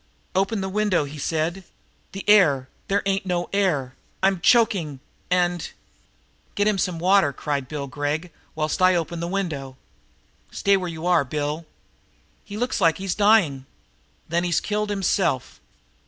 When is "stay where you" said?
10.49-11.05